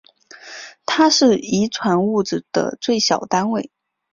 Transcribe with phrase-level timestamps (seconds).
[0.83, 3.69] 它是遗传物质的最小单位。